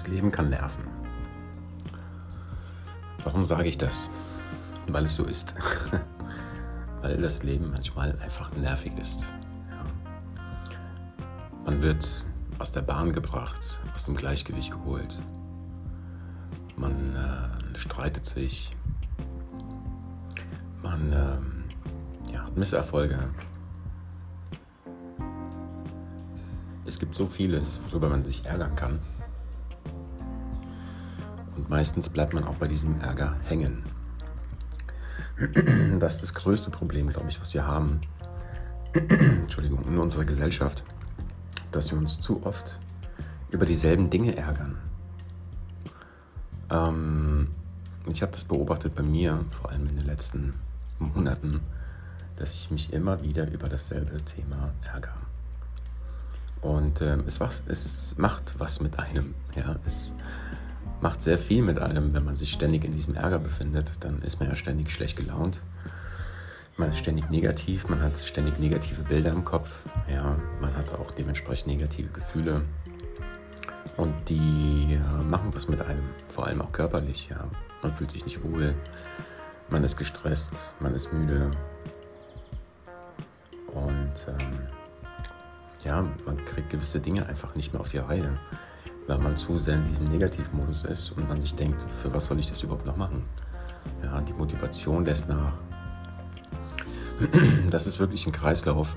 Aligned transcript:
Das 0.00 0.08
Leben 0.08 0.32
kann 0.32 0.48
nerven. 0.48 0.82
Warum 3.22 3.44
sage 3.44 3.68
ich 3.68 3.76
das? 3.76 4.08
Weil 4.86 5.04
es 5.04 5.14
so 5.14 5.24
ist. 5.24 5.54
Weil 7.02 7.18
das 7.18 7.42
Leben 7.42 7.70
manchmal 7.70 8.18
einfach 8.22 8.50
nervig 8.56 8.96
ist. 8.98 9.30
Man 11.66 11.82
wird 11.82 12.24
aus 12.58 12.72
der 12.72 12.80
Bahn 12.80 13.12
gebracht, 13.12 13.78
aus 13.94 14.04
dem 14.04 14.16
Gleichgewicht 14.16 14.70
geholt. 14.70 15.18
Man 16.76 17.14
äh, 17.14 17.76
streitet 17.76 18.24
sich. 18.24 18.74
Man 20.82 21.12
äh, 21.12 22.32
ja, 22.32 22.46
hat 22.46 22.56
Misserfolge. 22.56 23.18
Es 26.86 26.98
gibt 26.98 27.14
so 27.14 27.26
vieles, 27.26 27.80
worüber 27.90 28.08
man 28.08 28.24
sich 28.24 28.46
ärgern 28.46 28.74
kann. 28.76 28.98
Meistens 31.70 32.08
bleibt 32.08 32.34
man 32.34 32.42
auch 32.42 32.56
bei 32.56 32.66
diesem 32.66 33.00
Ärger 33.00 33.36
hängen. 33.46 33.84
Das 36.00 36.14
ist 36.16 36.22
das 36.22 36.34
größte 36.34 36.70
Problem, 36.70 37.08
glaube 37.10 37.28
ich, 37.28 37.40
was 37.40 37.54
wir 37.54 37.64
haben. 37.64 38.00
Entschuldigung, 38.92 39.86
in 39.86 39.96
unserer 39.98 40.24
Gesellschaft, 40.24 40.82
dass 41.70 41.92
wir 41.92 41.98
uns 41.98 42.18
zu 42.18 42.44
oft 42.44 42.78
über 43.50 43.66
dieselben 43.66 44.10
Dinge 44.10 44.36
ärgern. 44.36 44.78
Ähm, 46.70 47.48
ich 48.06 48.20
habe 48.20 48.32
das 48.32 48.44
beobachtet 48.44 48.96
bei 48.96 49.04
mir, 49.04 49.44
vor 49.52 49.70
allem 49.70 49.86
in 49.86 49.96
den 49.96 50.06
letzten 50.06 50.54
Monaten, 50.98 51.60
dass 52.34 52.52
ich 52.52 52.70
mich 52.72 52.92
immer 52.92 53.22
wieder 53.22 53.48
über 53.48 53.68
dasselbe 53.68 54.20
Thema 54.24 54.72
ärgere. 54.92 55.14
Und 56.62 57.00
ähm, 57.00 57.22
es, 57.28 57.38
was, 57.38 57.62
es 57.68 58.18
macht 58.18 58.58
was 58.58 58.80
mit 58.80 58.98
einem. 58.98 59.34
Ja? 59.54 59.76
Es 59.86 60.14
macht 61.00 61.22
sehr 61.22 61.38
viel 61.38 61.62
mit 61.62 61.78
einem, 61.78 62.12
wenn 62.14 62.24
man 62.24 62.34
sich 62.34 62.52
ständig 62.52 62.84
in 62.84 62.92
diesem 62.92 63.14
Ärger 63.14 63.38
befindet. 63.38 63.92
Dann 64.00 64.20
ist 64.22 64.40
man 64.40 64.48
ja 64.48 64.56
ständig 64.56 64.90
schlecht 64.90 65.16
gelaunt. 65.16 65.62
Man 66.76 66.90
ist 66.90 66.98
ständig 66.98 67.28
negativ, 67.30 67.88
man 67.88 68.00
hat 68.00 68.16
ständig 68.18 68.58
negative 68.58 69.02
Bilder 69.02 69.30
im 69.30 69.44
Kopf. 69.44 69.84
Ja? 70.08 70.36
Man 70.60 70.74
hat 70.76 70.92
auch 70.94 71.10
dementsprechend 71.10 71.68
negative 71.68 72.08
Gefühle. 72.10 72.62
Und 73.96 74.14
die 74.28 74.94
äh, 74.94 75.22
machen 75.24 75.50
was 75.54 75.68
mit 75.68 75.82
einem, 75.82 76.04
vor 76.28 76.46
allem 76.46 76.62
auch 76.62 76.72
körperlich. 76.72 77.28
Ja? 77.30 77.48
Man 77.82 77.94
fühlt 77.94 78.10
sich 78.10 78.24
nicht 78.24 78.42
wohl, 78.42 78.74
man 79.68 79.84
ist 79.84 79.96
gestresst, 79.96 80.74
man 80.80 80.94
ist 80.94 81.12
müde. 81.12 81.50
Und 83.68 84.26
ähm, 84.28 84.66
ja, 85.84 86.06
man 86.26 86.44
kriegt 86.44 86.70
gewisse 86.70 87.00
Dinge 87.00 87.26
einfach 87.26 87.54
nicht 87.54 87.72
mehr 87.72 87.80
auf 87.80 87.88
die 87.88 87.98
Reihe, 87.98 88.38
weil 89.10 89.18
man 89.18 89.36
zu 89.36 89.58
sehr 89.58 89.74
in 89.74 89.84
diesem 89.84 90.06
Negativmodus 90.06 90.84
ist 90.84 91.10
und 91.12 91.28
man 91.28 91.40
sich 91.40 91.54
denkt, 91.54 91.82
für 92.02 92.14
was 92.14 92.26
soll 92.26 92.38
ich 92.38 92.48
das 92.48 92.62
überhaupt 92.62 92.86
noch 92.86 92.96
machen? 92.96 93.24
Ja, 94.02 94.20
die 94.20 94.32
Motivation 94.32 95.04
lässt 95.04 95.28
nach. 95.28 95.52
Das 97.70 97.86
ist 97.86 97.98
wirklich 97.98 98.26
ein 98.26 98.32
Kreislauf, 98.32 98.96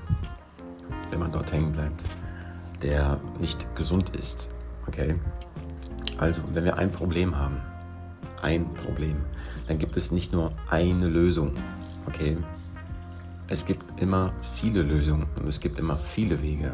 wenn 1.10 1.18
man 1.18 1.30
dort 1.30 1.52
hängen 1.52 1.72
bleibt, 1.72 2.04
der 2.82 3.20
nicht 3.38 3.66
gesund 3.76 4.16
ist. 4.16 4.50
Okay? 4.86 5.18
Also, 6.18 6.40
wenn 6.54 6.64
wir 6.64 6.78
ein 6.78 6.90
Problem 6.90 7.36
haben, 7.36 7.60
ein 8.40 8.72
Problem, 8.74 9.16
dann 9.66 9.78
gibt 9.78 9.96
es 9.96 10.10
nicht 10.10 10.32
nur 10.32 10.52
eine 10.70 11.08
Lösung. 11.08 11.52
Okay? 12.06 12.38
es 13.48 13.66
gibt 13.66 14.00
immer 14.00 14.32
viele 14.54 14.82
Lösungen 14.82 15.26
und 15.36 15.46
es 15.46 15.60
gibt 15.60 15.78
immer 15.78 15.98
viele 15.98 16.40
Wege. 16.42 16.72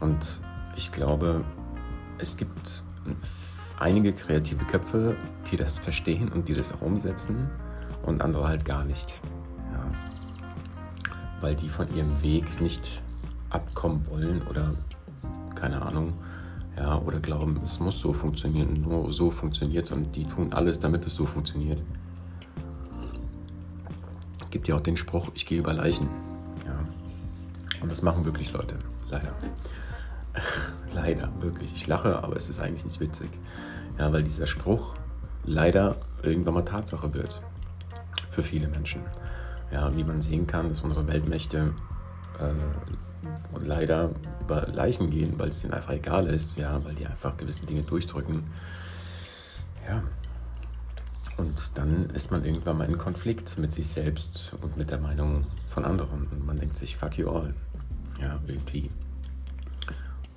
Und 0.00 0.40
ich 0.76 0.92
glaube, 0.92 1.44
es 2.18 2.36
gibt 2.36 2.82
einige 3.78 4.12
kreative 4.12 4.64
Köpfe, 4.64 5.16
die 5.50 5.56
das 5.56 5.78
verstehen 5.78 6.30
und 6.30 6.48
die 6.48 6.54
das 6.54 6.72
auch 6.72 6.82
umsetzen 6.82 7.48
und 8.04 8.22
andere 8.22 8.48
halt 8.48 8.64
gar 8.64 8.84
nicht. 8.84 9.20
Ja. 9.72 9.84
Weil 11.40 11.54
die 11.54 11.68
von 11.68 11.92
ihrem 11.94 12.22
Weg 12.22 12.60
nicht 12.60 13.02
abkommen 13.50 14.06
wollen 14.08 14.42
oder 14.48 14.74
keine 15.54 15.82
Ahnung, 15.82 16.12
ja, 16.76 16.96
oder 16.98 17.18
glauben, 17.18 17.60
es 17.64 17.80
muss 17.80 17.98
so 17.98 18.12
funktionieren, 18.12 18.82
nur 18.82 19.12
so 19.12 19.30
funktioniert 19.30 19.86
es 19.86 19.92
und 19.92 20.14
die 20.14 20.24
tun 20.24 20.52
alles, 20.52 20.78
damit 20.78 21.04
es 21.06 21.14
so 21.14 21.26
funktioniert 21.26 21.80
gibt 24.50 24.68
ja 24.68 24.76
auch 24.76 24.80
den 24.80 24.96
Spruch, 24.96 25.28
ich 25.34 25.46
gehe 25.46 25.58
über 25.58 25.72
Leichen. 25.72 26.08
Ja. 26.66 26.78
Und 27.80 27.90
das 27.90 28.02
machen 28.02 28.24
wirklich 28.24 28.52
Leute, 28.52 28.78
leider. 29.08 29.32
leider, 30.94 31.30
wirklich. 31.40 31.72
Ich 31.72 31.86
lache, 31.86 32.22
aber 32.22 32.36
es 32.36 32.48
ist 32.48 32.60
eigentlich 32.60 32.84
nicht 32.84 33.00
witzig. 33.00 33.30
Ja, 33.98 34.12
weil 34.12 34.22
dieser 34.22 34.46
Spruch 34.46 34.94
leider 35.44 35.96
irgendwann 36.22 36.54
mal 36.54 36.64
Tatsache 36.64 37.12
wird. 37.14 37.40
Für 38.30 38.42
viele 38.42 38.68
Menschen. 38.68 39.02
Ja, 39.72 39.94
wie 39.96 40.04
man 40.04 40.22
sehen 40.22 40.46
kann, 40.46 40.68
dass 40.68 40.82
unsere 40.82 41.06
Weltmächte 41.06 41.74
äh, 42.38 43.58
leider 43.64 44.10
über 44.40 44.66
Leichen 44.68 45.10
gehen, 45.10 45.38
weil 45.38 45.48
es 45.48 45.60
denen 45.60 45.74
einfach 45.74 45.92
egal 45.92 46.26
ist, 46.26 46.56
ja, 46.56 46.82
weil 46.84 46.94
die 46.94 47.06
einfach 47.06 47.36
gewisse 47.36 47.66
Dinge 47.66 47.82
durchdrücken. 47.82 48.44
Ja, 49.86 50.02
und 51.38 51.78
dann 51.78 52.10
ist 52.10 52.32
man 52.32 52.44
irgendwann 52.44 52.78
mal 52.78 52.88
in 52.88 52.98
Konflikt 52.98 53.58
mit 53.58 53.72
sich 53.72 53.86
selbst 53.88 54.54
und 54.60 54.76
mit 54.76 54.90
der 54.90 54.98
Meinung 54.98 55.46
von 55.68 55.84
anderen. 55.84 56.26
Und 56.26 56.44
man 56.44 56.58
denkt 56.58 56.76
sich, 56.76 56.96
fuck 56.96 57.16
you 57.16 57.30
all. 57.30 57.54
Ja, 58.20 58.40
irgendwie. 58.48 58.90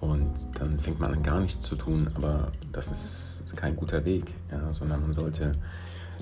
Und 0.01 0.47
dann 0.59 0.79
fängt 0.79 0.99
man 0.99 1.13
an, 1.13 1.23
gar 1.23 1.39
nichts 1.39 1.61
zu 1.61 1.75
tun, 1.75 2.09
aber 2.15 2.51
das 2.71 2.91
ist 2.91 3.55
kein 3.55 3.75
guter 3.75 4.03
Weg, 4.03 4.33
ja, 4.51 4.73
sondern 4.73 5.01
man 5.01 5.13
sollte 5.13 5.53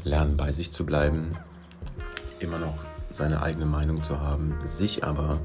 lernen, 0.03 0.35
bei 0.35 0.51
sich 0.51 0.71
zu 0.71 0.85
bleiben, 0.85 1.37
immer 2.39 2.59
noch 2.59 2.77
seine 3.11 3.41
eigene 3.41 3.65
Meinung 3.65 4.03
zu 4.03 4.19
haben, 4.19 4.55
sich 4.65 5.03
aber 5.03 5.39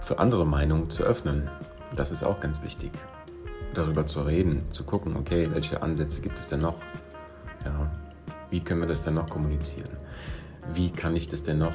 für 0.00 0.20
andere 0.20 0.46
Meinungen 0.46 0.88
zu 0.88 1.02
öffnen. 1.02 1.50
Das 1.96 2.12
ist 2.12 2.22
auch 2.22 2.40
ganz 2.40 2.62
wichtig. 2.62 2.92
Darüber 3.74 4.06
zu 4.06 4.22
reden, 4.22 4.70
zu 4.70 4.84
gucken, 4.84 5.16
okay, 5.16 5.48
welche 5.50 5.82
Ansätze 5.82 6.22
gibt 6.22 6.38
es 6.38 6.48
denn 6.48 6.60
noch? 6.60 6.76
Ja, 7.64 7.90
wie 8.50 8.60
können 8.60 8.80
wir 8.80 8.88
das 8.88 9.02
denn 9.02 9.14
noch 9.14 9.28
kommunizieren? 9.28 9.90
Wie 10.74 10.90
kann 10.90 11.16
ich 11.16 11.28
das 11.28 11.42
denn 11.42 11.58
noch 11.58 11.74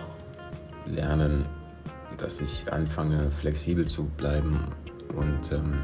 lernen, 0.86 1.46
dass 2.18 2.40
ich 2.40 2.72
anfange, 2.72 3.30
flexibel 3.32 3.86
zu 3.86 4.06
bleiben 4.06 4.60
und 5.14 5.52
ähm, 5.52 5.84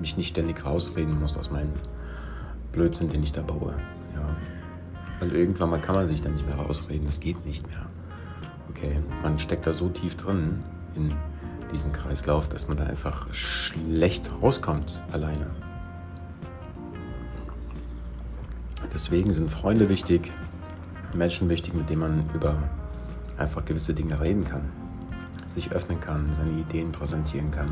mich 0.00 0.16
nicht 0.16 0.28
ständig 0.28 0.64
rausreden 0.64 1.18
muss 1.20 1.36
aus 1.36 1.50
meinem 1.50 1.72
Blödsinn, 2.72 3.08
den 3.08 3.22
ich 3.22 3.32
da 3.32 3.42
baue. 3.42 3.74
Ja. 4.14 4.36
Weil 5.20 5.32
irgendwann 5.32 5.70
mal 5.70 5.80
kann 5.80 5.94
man 5.94 6.08
sich 6.08 6.22
dann 6.22 6.32
nicht 6.32 6.46
mehr 6.46 6.56
rausreden, 6.56 7.06
das 7.06 7.20
geht 7.20 7.44
nicht 7.44 7.66
mehr. 7.68 7.86
Okay, 8.70 9.00
man 9.22 9.38
steckt 9.38 9.66
da 9.66 9.74
so 9.74 9.88
tief 9.88 10.16
drin 10.16 10.62
in 10.94 11.14
diesem 11.72 11.92
Kreislauf, 11.92 12.48
dass 12.48 12.68
man 12.68 12.76
da 12.76 12.84
einfach 12.84 13.32
schlecht 13.34 14.30
rauskommt 14.42 15.00
alleine. 15.12 15.46
Deswegen 18.92 19.32
sind 19.32 19.50
Freunde 19.50 19.88
wichtig, 19.88 20.32
Menschen 21.14 21.48
wichtig, 21.48 21.74
mit 21.74 21.88
denen 21.90 22.00
man 22.00 22.30
über 22.34 22.56
einfach 23.38 23.64
gewisse 23.64 23.94
Dinge 23.94 24.20
reden 24.20 24.44
kann, 24.44 24.62
sich 25.46 25.70
öffnen 25.70 26.00
kann, 26.00 26.32
seine 26.32 26.50
Ideen 26.50 26.92
präsentieren 26.92 27.50
kann 27.50 27.68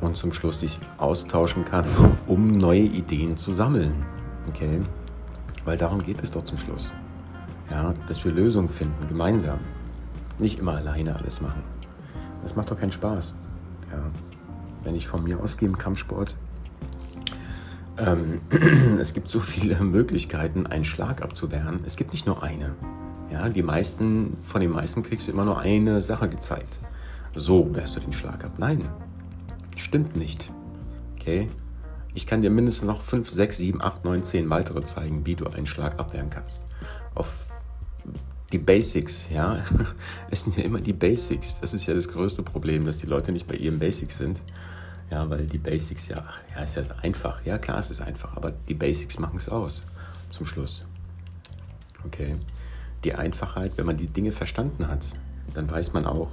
und 0.00 0.16
zum 0.16 0.32
Schluss 0.32 0.60
sich 0.60 0.78
austauschen 0.98 1.64
kann, 1.64 1.84
um 2.26 2.58
neue 2.58 2.82
Ideen 2.82 3.36
zu 3.36 3.52
sammeln. 3.52 3.94
Okay? 4.48 4.80
Weil 5.64 5.76
darum 5.76 6.02
geht 6.02 6.22
es 6.22 6.30
doch 6.30 6.44
zum 6.44 6.58
Schluss. 6.58 6.92
Ja, 7.70 7.94
dass 8.06 8.24
wir 8.24 8.32
Lösungen 8.32 8.68
finden, 8.68 9.08
gemeinsam. 9.08 9.58
Nicht 10.38 10.58
immer 10.58 10.76
alleine 10.76 11.16
alles 11.16 11.40
machen. 11.40 11.62
Das 12.42 12.54
macht 12.54 12.70
doch 12.70 12.78
keinen 12.78 12.92
Spaß. 12.92 13.36
Ja. 13.90 13.98
Wenn 14.84 14.94
ich 14.94 15.08
von 15.08 15.24
mir 15.24 15.40
ausgehe 15.40 15.68
im 15.68 15.76
Kampfsport, 15.76 16.36
ähm, 17.98 18.40
es 19.00 19.14
gibt 19.14 19.26
so 19.26 19.40
viele 19.40 19.80
Möglichkeiten, 19.80 20.66
einen 20.66 20.84
Schlag 20.84 21.22
abzuwehren. 21.22 21.80
Es 21.84 21.96
gibt 21.96 22.12
nicht 22.12 22.26
nur 22.26 22.42
eine. 22.42 22.74
Ja, 23.30 23.48
die 23.48 23.62
meisten, 23.62 24.36
von 24.42 24.60
den 24.60 24.70
meisten 24.70 25.02
kriegst 25.02 25.26
du 25.26 25.32
immer 25.32 25.44
nur 25.44 25.58
eine 25.58 26.02
Sache 26.02 26.28
gezeigt. 26.28 26.78
So 27.34 27.74
wehrst 27.74 27.96
du 27.96 28.00
den 28.00 28.12
Schlag 28.12 28.44
ab. 28.44 28.52
Nein, 28.58 28.88
stimmt 29.76 30.16
nicht. 30.16 30.50
Okay? 31.14 31.48
Ich 32.14 32.26
kann 32.26 32.42
dir 32.42 32.50
mindestens 32.50 32.86
noch 32.86 33.02
5, 33.02 33.28
6, 33.28 33.58
7, 33.58 33.82
8, 33.82 34.04
9, 34.04 34.22
10 34.22 34.50
weitere 34.50 34.82
zeigen, 34.82 35.26
wie 35.26 35.34
du 35.34 35.46
einen 35.46 35.66
Schlag 35.66 35.98
abwehren 35.98 36.30
kannst. 36.30 36.66
Auf 37.14 37.46
die 38.52 38.58
Basics, 38.58 39.28
ja. 39.30 39.58
Es 40.30 40.42
sind 40.42 40.56
ja 40.56 40.64
immer 40.64 40.80
die 40.80 40.92
Basics. 40.92 41.60
Das 41.60 41.74
ist 41.74 41.86
ja 41.86 41.94
das 41.94 42.08
größte 42.08 42.42
Problem, 42.42 42.86
dass 42.86 42.98
die 42.98 43.06
Leute 43.06 43.32
nicht 43.32 43.46
bei 43.46 43.54
ihren 43.54 43.78
Basics 43.78 44.18
sind. 44.18 44.40
Ja, 45.10 45.28
weil 45.28 45.46
die 45.46 45.58
Basics 45.58 46.08
ja, 46.08 46.24
ja, 46.54 46.62
ist 46.62 46.76
ja 46.76 46.82
einfach. 47.02 47.44
Ja, 47.44 47.58
klar, 47.58 47.78
es 47.78 47.90
ist 47.90 48.00
einfach, 48.00 48.36
aber 48.36 48.52
die 48.68 48.74
Basics 48.74 49.18
machen 49.18 49.36
es 49.36 49.48
aus 49.48 49.84
zum 50.30 50.46
Schluss. 50.46 50.84
Okay. 52.04 52.36
Die 53.04 53.14
Einfachheit, 53.14 53.72
wenn 53.76 53.86
man 53.86 53.96
die 53.96 54.08
Dinge 54.08 54.32
verstanden 54.32 54.88
hat, 54.88 55.06
dann 55.54 55.70
weiß 55.70 55.92
man 55.92 56.06
auch, 56.06 56.30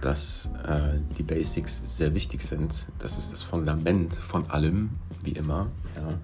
dass 0.00 0.50
äh, 0.66 0.98
die 1.16 1.22
Basics 1.22 1.96
sehr 1.96 2.14
wichtig 2.14 2.42
sind. 2.42 2.86
Das 2.98 3.18
ist 3.18 3.32
das 3.32 3.42
Fundament 3.42 4.14
von 4.14 4.50
allem. 4.50 4.90
wie 5.22 5.32
immer. 5.32 5.68
Ja. 5.96 6.18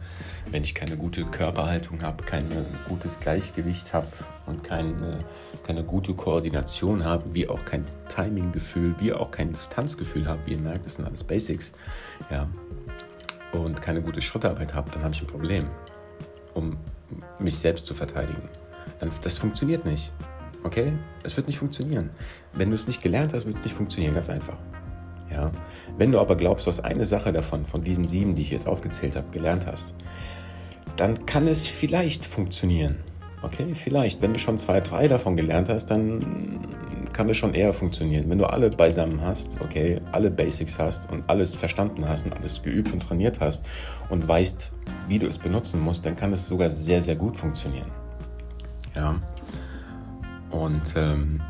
Wenn 0.50 0.64
ich 0.64 0.74
keine 0.74 0.96
gute 0.96 1.24
Körperhaltung 1.24 2.02
habe, 2.02 2.24
kein 2.24 2.48
gutes 2.88 3.20
Gleichgewicht 3.20 3.94
habe 3.94 4.08
und 4.46 4.64
keine, 4.64 5.18
keine 5.64 5.84
gute 5.84 6.14
Koordination 6.14 7.04
habe, 7.04 7.24
wie 7.32 7.48
auch 7.48 7.64
kein 7.64 7.84
Timinggefühl, 8.08 8.94
wie 8.98 9.12
auch 9.12 9.30
kein 9.30 9.52
Distanzgefühl 9.52 10.26
habe, 10.26 10.46
wie 10.46 10.52
ihr 10.52 10.58
merkt, 10.58 10.86
das 10.86 10.96
sind 10.96 11.04
alles 11.04 11.22
Basics, 11.22 11.72
ja, 12.30 12.48
und 13.52 13.80
keine 13.80 14.02
gute 14.02 14.20
Schrittarbeit 14.20 14.74
habe, 14.74 14.90
dann 14.90 15.02
habe 15.02 15.14
ich 15.14 15.20
ein 15.20 15.26
Problem, 15.26 15.66
um 16.54 16.76
mich 17.38 17.58
selbst 17.58 17.86
zu 17.86 17.94
verteidigen. 17.94 18.48
Dann, 18.98 19.10
das 19.22 19.38
funktioniert 19.38 19.84
nicht. 19.84 20.12
Okay? 20.64 20.92
Es 21.22 21.36
wird 21.36 21.46
nicht 21.46 21.58
funktionieren. 21.58 22.10
Wenn 22.52 22.70
du 22.70 22.74
es 22.74 22.86
nicht 22.86 23.02
gelernt 23.02 23.32
hast, 23.32 23.46
wird 23.46 23.56
es 23.56 23.64
nicht 23.64 23.76
funktionieren, 23.76 24.14
ganz 24.14 24.28
einfach. 24.30 24.56
Ja? 25.30 25.50
Wenn 25.96 26.12
du 26.12 26.18
aber 26.18 26.36
glaubst, 26.36 26.66
dass 26.66 26.80
eine 26.80 27.06
Sache 27.06 27.32
davon, 27.32 27.66
von 27.66 27.82
diesen 27.82 28.06
sieben, 28.06 28.34
die 28.34 28.42
ich 28.42 28.50
jetzt 28.50 28.68
aufgezählt 28.68 29.16
habe, 29.16 29.30
gelernt 29.30 29.66
hast, 29.66 29.94
dann 30.96 31.26
kann 31.26 31.46
es 31.46 31.66
vielleicht 31.66 32.26
funktionieren. 32.26 33.00
Okay, 33.42 33.72
vielleicht. 33.74 34.20
Wenn 34.20 34.32
du 34.32 34.40
schon 34.40 34.58
zwei, 34.58 34.80
drei 34.80 35.06
davon 35.06 35.36
gelernt 35.36 35.68
hast, 35.68 35.86
dann 35.86 36.58
kann 37.12 37.28
es 37.28 37.36
schon 37.36 37.54
eher 37.54 37.72
funktionieren. 37.72 38.28
Wenn 38.28 38.38
du 38.38 38.46
alle 38.46 38.70
beisammen 38.70 39.20
hast, 39.20 39.60
okay, 39.60 40.00
alle 40.10 40.30
Basics 40.30 40.78
hast 40.78 41.10
und 41.10 41.22
alles 41.28 41.54
verstanden 41.54 42.08
hast 42.08 42.24
und 42.26 42.36
alles 42.36 42.62
geübt 42.62 42.92
und 42.92 43.00
trainiert 43.00 43.38
hast 43.40 43.64
und 44.08 44.26
weißt, 44.26 44.72
wie 45.06 45.20
du 45.20 45.28
es 45.28 45.38
benutzen 45.38 45.80
musst, 45.80 46.04
dann 46.04 46.16
kann 46.16 46.32
es 46.32 46.46
sogar 46.46 46.68
sehr, 46.68 47.00
sehr 47.00 47.16
gut 47.16 47.36
funktionieren. 47.36 47.88
Ja. 48.96 49.20
Und 50.50 50.94
ähm, 50.96 51.40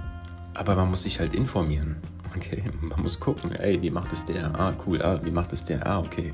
aber 0.55 0.75
man 0.75 0.91
muss 0.91 1.05
sich 1.05 1.21
halt 1.21 1.35
informieren. 1.35 1.97
Okay, 2.37 2.63
man 2.81 3.03
muss 3.03 3.19
gucken, 3.19 3.53
ey, 3.53 3.81
wie 3.81 3.91
macht 3.91 4.13
es 4.13 4.25
der? 4.25 4.55
Ah, 4.59 4.75
cool, 4.87 5.01
ah, 5.03 5.21
wie 5.23 5.31
macht 5.31 5.53
es 5.53 5.65
der? 5.65 5.87
Ah, 5.87 6.01
okay. 6.01 6.33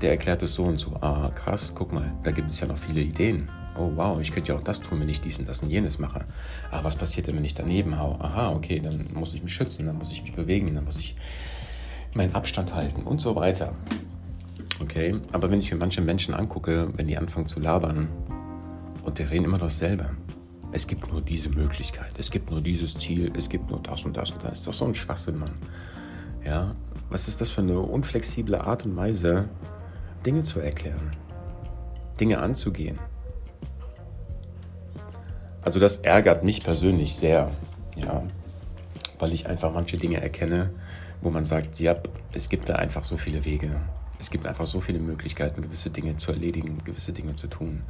Der 0.00 0.12
erklärt 0.12 0.42
es 0.42 0.54
so 0.54 0.64
und 0.64 0.78
so. 0.78 0.96
Ah, 1.00 1.30
krass, 1.34 1.72
guck 1.74 1.92
mal, 1.92 2.14
da 2.22 2.30
gibt 2.30 2.50
es 2.50 2.60
ja 2.60 2.66
noch 2.66 2.78
viele 2.78 3.02
Ideen. 3.02 3.48
Oh, 3.76 3.90
wow, 3.94 4.20
ich 4.20 4.32
könnte 4.32 4.52
ja 4.52 4.58
auch 4.58 4.62
das 4.62 4.80
tun, 4.80 5.00
wenn 5.00 5.08
ich 5.08 5.20
dies 5.20 5.38
und 5.38 5.48
das 5.48 5.62
und 5.62 5.70
jenes 5.70 5.98
mache. 5.98 6.24
Ah, 6.70 6.80
was 6.82 6.96
passiert 6.96 7.26
denn, 7.26 7.36
wenn 7.36 7.44
ich 7.44 7.54
daneben 7.54 7.98
hau? 7.98 8.16
Aha, 8.20 8.52
okay, 8.52 8.80
dann 8.80 9.08
muss 9.12 9.34
ich 9.34 9.42
mich 9.42 9.54
schützen, 9.54 9.86
dann 9.86 9.98
muss 9.98 10.10
ich 10.10 10.22
mich 10.22 10.32
bewegen, 10.32 10.74
dann 10.74 10.84
muss 10.84 10.98
ich 10.98 11.16
meinen 12.14 12.34
Abstand 12.34 12.74
halten 12.74 13.02
und 13.02 13.20
so 13.20 13.36
weiter. 13.36 13.74
Okay, 14.80 15.14
aber 15.32 15.50
wenn 15.50 15.60
ich 15.60 15.70
mir 15.70 15.76
manche 15.76 16.00
Menschen 16.00 16.34
angucke, 16.34 16.88
wenn 16.96 17.06
die 17.06 17.16
anfangen 17.16 17.46
zu 17.46 17.60
labern 17.60 18.08
und 19.04 19.18
die 19.18 19.22
reden 19.22 19.44
immer 19.44 19.58
dasselbe. 19.58 20.10
Es 20.72 20.86
gibt 20.86 21.10
nur 21.10 21.20
diese 21.20 21.48
Möglichkeit, 21.48 22.12
es 22.18 22.30
gibt 22.30 22.50
nur 22.50 22.60
dieses 22.60 22.96
Ziel, 22.96 23.32
es 23.36 23.48
gibt 23.48 23.70
nur 23.70 23.80
das 23.80 24.04
und 24.04 24.16
das 24.16 24.30
und 24.30 24.44
das. 24.44 24.60
Ist 24.60 24.68
doch 24.68 24.72
so 24.72 24.84
ein 24.84 24.94
Schwachsinn, 24.94 25.38
Mann. 25.38 25.54
Ja, 26.44 26.74
was 27.10 27.26
ist 27.26 27.40
das 27.40 27.50
für 27.50 27.60
eine 27.60 27.80
unflexible 27.80 28.54
Art 28.54 28.84
und 28.84 28.96
Weise, 28.96 29.48
Dinge 30.24 30.44
zu 30.44 30.60
erklären, 30.60 31.16
Dinge 32.20 32.38
anzugehen? 32.38 32.98
Also 35.62 35.80
das 35.80 35.98
ärgert 35.98 36.44
mich 36.44 36.62
persönlich 36.62 37.16
sehr, 37.16 37.50
ja, 37.96 38.22
weil 39.18 39.32
ich 39.32 39.48
einfach 39.48 39.74
manche 39.74 39.98
Dinge 39.98 40.20
erkenne, 40.20 40.72
wo 41.20 41.30
man 41.30 41.44
sagt, 41.44 41.80
ja, 41.80 41.96
es 42.32 42.48
gibt 42.48 42.68
da 42.68 42.76
einfach 42.76 43.04
so 43.04 43.16
viele 43.16 43.44
Wege. 43.44 43.80
Es 44.18 44.30
gibt 44.30 44.46
einfach 44.46 44.66
so 44.66 44.80
viele 44.80 45.00
Möglichkeiten, 45.00 45.62
gewisse 45.62 45.90
Dinge 45.90 46.16
zu 46.16 46.30
erledigen, 46.30 46.82
gewisse 46.84 47.12
Dinge 47.12 47.34
zu 47.34 47.48
tun. 47.48 47.82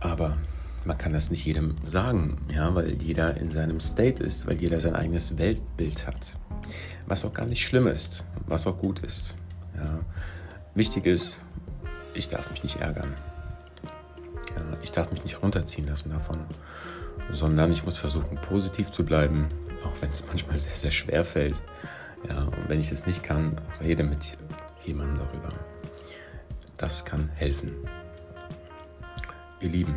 Aber 0.00 0.36
man 0.84 0.96
kann 0.96 1.12
das 1.12 1.30
nicht 1.30 1.44
jedem 1.44 1.76
sagen, 1.86 2.38
ja, 2.52 2.74
weil 2.74 2.90
jeder 2.94 3.36
in 3.36 3.50
seinem 3.50 3.80
State 3.80 4.22
ist, 4.22 4.46
weil 4.46 4.56
jeder 4.56 4.80
sein 4.80 4.94
eigenes 4.94 5.38
Weltbild 5.38 6.06
hat. 6.06 6.36
Was 7.06 7.24
auch 7.24 7.32
gar 7.32 7.46
nicht 7.46 7.64
schlimm 7.64 7.86
ist, 7.86 8.24
was 8.46 8.66
auch 8.66 8.76
gut 8.76 9.00
ist. 9.00 9.34
Ja. 9.76 10.00
Wichtig 10.74 11.06
ist, 11.06 11.40
ich 12.14 12.28
darf 12.28 12.50
mich 12.50 12.62
nicht 12.62 12.80
ärgern. 12.80 13.14
Ja, 14.56 14.62
ich 14.82 14.92
darf 14.92 15.10
mich 15.10 15.24
nicht 15.24 15.42
runterziehen 15.42 15.86
lassen 15.86 16.10
davon, 16.10 16.38
sondern 17.32 17.72
ich 17.72 17.84
muss 17.84 17.96
versuchen, 17.96 18.36
positiv 18.36 18.88
zu 18.88 19.04
bleiben, 19.04 19.46
auch 19.84 20.00
wenn 20.00 20.10
es 20.10 20.24
manchmal 20.26 20.58
sehr, 20.58 20.72
sehr 20.72 20.90
schwer 20.90 21.24
fällt. 21.24 21.62
Ja, 22.28 22.44
und 22.44 22.68
wenn 22.68 22.80
ich 22.80 22.90
es 22.90 23.06
nicht 23.06 23.22
kann, 23.22 23.60
rede 23.80 24.02
mit 24.02 24.36
jemandem 24.84 25.18
darüber. 25.18 25.50
Das 26.76 27.04
kann 27.04 27.28
helfen. 27.34 27.72
Ihr 29.60 29.68
Lieben, 29.68 29.94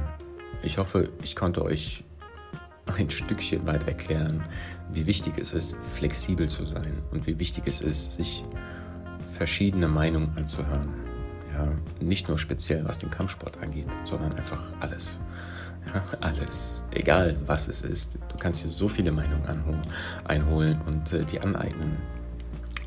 ich 0.63 0.77
hoffe, 0.77 1.09
ich 1.23 1.35
konnte 1.35 1.63
euch 1.63 2.03
ein 2.97 3.09
Stückchen 3.09 3.65
weit 3.65 3.87
erklären, 3.87 4.43
wie 4.91 5.05
wichtig 5.07 5.37
es 5.37 5.53
ist, 5.53 5.77
flexibel 5.93 6.49
zu 6.49 6.65
sein 6.65 6.93
und 7.11 7.27
wie 7.27 7.39
wichtig 7.39 7.67
es 7.67 7.81
ist, 7.81 8.13
sich 8.13 8.43
verschiedene 9.31 9.87
Meinungen 9.87 10.31
anzuhören. 10.35 10.87
Ja, 11.53 11.67
nicht 11.99 12.27
nur 12.27 12.37
speziell, 12.37 12.85
was 12.85 12.99
den 12.99 13.09
Kampfsport 13.09 13.57
angeht, 13.61 13.87
sondern 14.05 14.33
einfach 14.33 14.61
alles. 14.79 15.19
Ja, 15.93 16.03
alles, 16.21 16.83
egal 16.91 17.35
was 17.47 17.67
es 17.67 17.81
ist. 17.81 18.15
Du 18.29 18.37
kannst 18.37 18.63
dir 18.63 18.69
so 18.69 18.87
viele 18.87 19.11
Meinungen 19.11 19.43
einholen 20.25 20.79
und 20.85 21.11
äh, 21.11 21.25
die 21.25 21.39
aneignen 21.39 21.97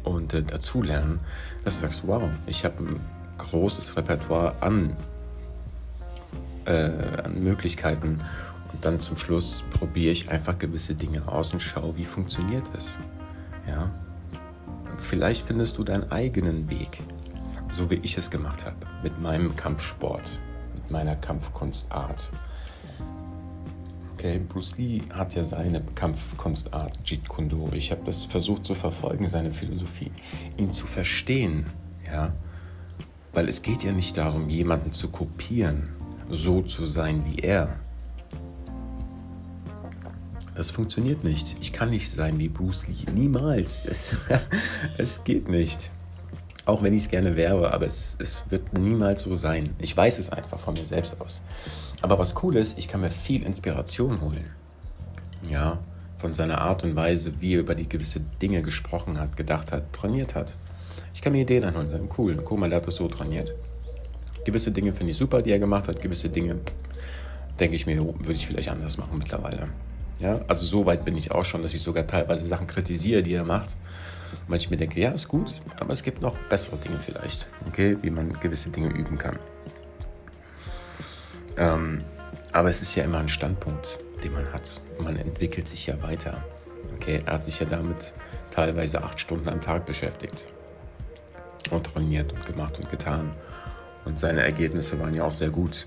und 0.04 0.32
äh, 0.32 0.42
dazulernen, 0.42 1.18
dass 1.64 1.74
du 1.74 1.80
sagst, 1.80 2.06
wow, 2.06 2.22
ich 2.46 2.64
habe 2.64 2.84
ein 2.84 3.00
großes 3.38 3.96
Repertoire 3.96 4.54
an 4.60 4.96
äh, 6.66 7.22
an 7.22 7.42
Möglichkeiten. 7.42 8.20
Und 8.72 8.84
dann 8.84 9.00
zum 9.00 9.16
Schluss 9.16 9.62
probiere 9.70 10.12
ich 10.12 10.30
einfach 10.30 10.58
gewisse 10.58 10.94
Dinge 10.94 11.28
aus 11.28 11.52
und 11.52 11.60
schaue, 11.60 11.96
wie 11.96 12.04
funktioniert 12.04 12.64
es. 12.76 12.98
Ja? 13.68 13.90
Vielleicht 14.98 15.46
findest 15.46 15.78
du 15.78 15.84
deinen 15.84 16.10
eigenen 16.10 16.70
Weg, 16.70 17.00
so 17.70 17.90
wie 17.90 18.00
ich 18.02 18.18
es 18.18 18.30
gemacht 18.30 18.64
habe, 18.64 18.76
mit 19.02 19.20
meinem 19.20 19.54
Kampfsport, 19.54 20.38
mit 20.74 20.90
meiner 20.90 21.16
Kampfkunstart. 21.16 22.30
Okay, 24.14 24.40
Bruce 24.48 24.78
Lee 24.78 25.02
hat 25.12 25.34
ja 25.34 25.42
seine 25.42 25.82
Kampfkunstart, 25.94 26.98
Jeet 27.04 27.28
Kune 27.28 27.48
Do. 27.48 27.68
Ich 27.72 27.90
habe 27.90 28.02
das 28.06 28.24
versucht 28.24 28.64
zu 28.64 28.74
verfolgen, 28.74 29.28
seine 29.28 29.52
Philosophie, 29.52 30.10
ihn 30.56 30.72
zu 30.72 30.86
verstehen, 30.86 31.66
ja, 32.06 32.32
weil 33.32 33.48
es 33.48 33.62
geht 33.62 33.82
ja 33.82 33.92
nicht 33.92 34.16
darum, 34.16 34.48
jemanden 34.48 34.92
zu 34.92 35.10
kopieren, 35.10 35.88
so 36.30 36.62
zu 36.62 36.86
sein 36.86 37.24
wie 37.24 37.38
er. 37.38 37.76
Das 40.54 40.70
funktioniert 40.70 41.24
nicht. 41.24 41.56
Ich 41.60 41.72
kann 41.72 41.90
nicht 41.90 42.10
sein 42.10 42.38
wie 42.38 42.48
Bruce 42.48 42.86
Lee. 42.86 43.10
Niemals. 43.12 43.84
Es, 43.86 44.14
es 44.98 45.24
geht 45.24 45.48
nicht. 45.48 45.90
Auch 46.66 46.82
wenn 46.82 46.94
ich 46.94 47.02
es 47.02 47.10
gerne 47.10 47.36
wäre, 47.36 47.72
aber 47.74 47.86
es, 47.86 48.16
es 48.20 48.44
wird 48.48 48.72
niemals 48.72 49.22
so 49.22 49.36
sein. 49.36 49.74
Ich 49.78 49.96
weiß 49.96 50.18
es 50.18 50.30
einfach 50.30 50.58
von 50.58 50.74
mir 50.74 50.86
selbst 50.86 51.20
aus. 51.20 51.42
Aber 52.00 52.18
was 52.18 52.42
cool 52.42 52.56
ist, 52.56 52.78
ich 52.78 52.88
kann 52.88 53.00
mir 53.00 53.10
viel 53.10 53.42
Inspiration 53.42 54.20
holen. 54.20 54.46
Ja, 55.50 55.78
von 56.18 56.32
seiner 56.32 56.60
Art 56.62 56.84
und 56.84 56.96
Weise, 56.96 57.40
wie 57.40 57.54
er 57.54 57.60
über 57.60 57.74
die 57.74 57.88
gewisse 57.88 58.20
Dinge 58.40 58.62
gesprochen 58.62 59.20
hat, 59.20 59.36
gedacht 59.36 59.72
hat, 59.72 59.92
trainiert 59.92 60.34
hat. 60.34 60.56
Ich 61.12 61.20
kann 61.20 61.32
mir 61.32 61.42
Ideen 61.42 61.64
anholen 61.64 61.86
und 61.86 61.92
sagen, 61.92 62.08
cool, 62.16 62.36
guck 62.42 62.58
mal, 62.58 62.70
der 62.70 62.78
hat 62.78 62.86
das 62.86 62.94
so 62.96 63.08
trainiert. 63.08 63.50
Gewisse 64.44 64.70
Dinge 64.72 64.92
finde 64.92 65.12
ich 65.12 65.16
super, 65.16 65.42
die 65.42 65.50
er 65.50 65.58
gemacht 65.58 65.88
hat. 65.88 66.00
Gewisse 66.02 66.28
Dinge, 66.28 66.60
denke 67.58 67.76
ich 67.76 67.86
mir, 67.86 68.04
würde 68.04 68.32
ich 68.32 68.46
vielleicht 68.46 68.68
anders 68.68 68.98
machen 68.98 69.18
mittlerweile. 69.18 69.68
Ja, 70.20 70.40
also 70.48 70.64
so 70.66 70.86
weit 70.86 71.04
bin 71.04 71.16
ich 71.16 71.32
auch 71.32 71.44
schon, 71.44 71.62
dass 71.62 71.74
ich 71.74 71.82
sogar 71.82 72.06
teilweise 72.06 72.46
Sachen 72.46 72.66
kritisiere, 72.66 73.22
die 73.22 73.34
er 73.34 73.44
macht. 73.44 73.76
Weil 74.48 74.58
ich 74.58 74.70
mir 74.70 74.76
denke, 74.76 75.00
ja, 75.00 75.10
ist 75.10 75.28
gut, 75.28 75.54
aber 75.78 75.92
es 75.92 76.02
gibt 76.02 76.20
noch 76.20 76.36
bessere 76.48 76.76
Dinge 76.76 76.98
vielleicht, 76.98 77.46
okay, 77.66 77.96
wie 78.02 78.10
man 78.10 78.32
gewisse 78.40 78.68
Dinge 78.68 78.88
üben 78.88 79.16
kann. 79.16 79.38
Ähm, 81.56 81.98
aber 82.52 82.68
es 82.68 82.82
ist 82.82 82.94
ja 82.94 83.04
immer 83.04 83.18
ein 83.18 83.28
Standpunkt, 83.28 83.98
den 84.22 84.32
man 84.32 84.52
hat. 84.52 84.80
Man 84.98 85.16
entwickelt 85.16 85.68
sich 85.68 85.86
ja 85.86 86.00
weiter. 86.02 86.42
Okay, 86.96 87.22
er 87.24 87.34
hat 87.34 87.44
sich 87.44 87.60
ja 87.60 87.66
damit 87.66 88.12
teilweise 88.50 89.02
acht 89.02 89.18
Stunden 89.20 89.48
am 89.48 89.60
Tag 89.60 89.86
beschäftigt 89.86 90.44
und 91.70 91.86
trainiert 91.86 92.32
und 92.32 92.44
gemacht 92.46 92.78
und 92.78 92.90
getan. 92.90 93.32
Und 94.04 94.20
seine 94.20 94.42
Ergebnisse 94.42 94.98
waren 95.00 95.14
ja 95.14 95.24
auch 95.24 95.32
sehr 95.32 95.50
gut. 95.50 95.86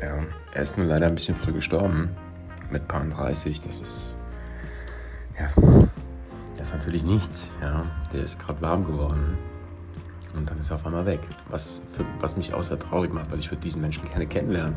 Ja, 0.00 0.20
er 0.54 0.62
ist 0.62 0.78
nur 0.78 0.86
leider 0.86 1.06
ein 1.06 1.14
bisschen 1.14 1.36
früh 1.36 1.52
gestorben. 1.52 2.10
Mit 2.70 2.86
paar 2.88 3.04
30. 3.04 3.60
Das 3.60 3.80
ist. 3.80 4.16
Ja. 5.38 5.48
Das 6.56 6.68
ist 6.68 6.74
natürlich 6.74 7.04
nichts. 7.04 7.50
Ja. 7.60 7.84
Der 8.12 8.24
ist 8.24 8.38
gerade 8.38 8.60
warm 8.60 8.84
geworden. 8.84 9.38
Und 10.34 10.48
dann 10.50 10.58
ist 10.58 10.70
er 10.70 10.76
auf 10.76 10.86
einmal 10.86 11.06
weg. 11.06 11.20
Was, 11.48 11.82
für, 11.88 12.04
was 12.20 12.36
mich 12.36 12.52
außer 12.52 12.78
traurig 12.78 13.12
macht, 13.12 13.30
weil 13.30 13.38
ich 13.38 13.50
würde 13.50 13.62
diesen 13.62 13.80
Menschen 13.80 14.08
gerne 14.08 14.26
kennenlernen. 14.26 14.76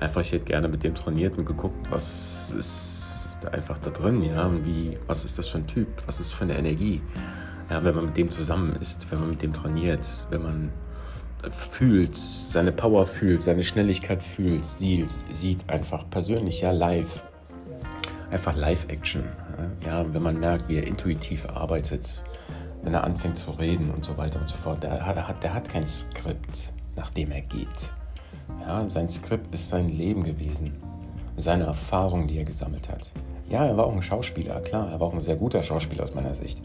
Einfach, 0.00 0.22
ich 0.22 0.32
hätte 0.32 0.46
gerne 0.46 0.68
mit 0.68 0.82
dem 0.82 0.94
trainiert 0.94 1.36
und 1.36 1.44
geguckt, 1.44 1.86
was 1.90 2.52
ist, 2.58 3.26
ist 3.28 3.38
da 3.42 3.48
einfach 3.48 3.78
da 3.78 3.90
drin, 3.90 4.22
ja. 4.22 4.50
wie, 4.64 4.98
was 5.06 5.24
ist 5.24 5.38
das 5.38 5.48
für 5.48 5.58
ein 5.58 5.66
Typ? 5.66 5.88
Was 6.06 6.20
ist 6.20 6.30
das 6.30 6.38
für 6.38 6.44
eine 6.44 6.56
Energie? 6.56 7.02
Ja, 7.68 7.84
wenn 7.84 7.94
man 7.94 8.06
mit 8.06 8.16
dem 8.16 8.30
zusammen 8.30 8.74
ist, 8.80 9.10
wenn 9.10 9.20
man 9.20 9.30
mit 9.30 9.42
dem 9.42 9.52
trainiert, 9.52 10.06
wenn 10.30 10.42
man 10.42 10.72
fühlt, 11.48 12.14
seine 12.16 12.72
Power 12.72 13.06
fühlt, 13.06 13.42
seine 13.42 13.62
Schnelligkeit 13.62 14.22
fühlt, 14.22 14.64
sieht, 14.66 15.10
sieht 15.32 15.68
einfach 15.70 16.08
persönlich, 16.10 16.60
ja, 16.60 16.72
live. 16.72 17.22
Einfach 18.30 18.54
Live-Action. 18.54 19.24
Ja, 19.84 20.04
wenn 20.12 20.22
man 20.22 20.38
merkt, 20.38 20.68
wie 20.68 20.76
er 20.76 20.86
intuitiv 20.86 21.46
arbeitet, 21.46 22.22
wenn 22.82 22.94
er 22.94 23.04
anfängt 23.04 23.36
zu 23.36 23.50
reden 23.52 23.90
und 23.90 24.04
so 24.04 24.16
weiter 24.16 24.40
und 24.40 24.48
so 24.48 24.56
fort. 24.56 24.82
Der 24.82 25.04
hat, 25.04 25.42
der 25.42 25.54
hat 25.54 25.68
kein 25.68 25.84
Skript, 25.84 26.72
nach 26.96 27.10
dem 27.10 27.30
er 27.32 27.42
geht. 27.42 27.92
Ja, 28.60 28.88
sein 28.88 29.08
Skript 29.08 29.52
ist 29.54 29.68
sein 29.68 29.88
Leben 29.88 30.22
gewesen, 30.22 30.72
seine 31.36 31.64
Erfahrungen, 31.64 32.28
die 32.28 32.38
er 32.38 32.44
gesammelt 32.44 32.88
hat. 32.88 33.10
Ja, 33.48 33.66
er 33.66 33.76
war 33.76 33.86
auch 33.86 33.94
ein 33.94 34.02
Schauspieler, 34.02 34.60
klar, 34.60 34.90
er 34.90 35.00
war 35.00 35.08
auch 35.08 35.14
ein 35.14 35.20
sehr 35.22 35.36
guter 35.36 35.62
Schauspieler 35.62 36.04
aus 36.04 36.14
meiner 36.14 36.34
Sicht. 36.34 36.62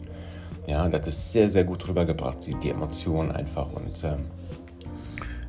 Ja, 0.68 0.84
hat 0.84 1.06
es 1.06 1.32
sehr, 1.32 1.48
sehr 1.48 1.64
gut 1.64 1.86
rübergebracht, 1.86 2.38
die 2.62 2.70
Emotionen 2.70 3.30
einfach 3.30 3.72
und 3.72 4.02
ähm, 4.04 4.24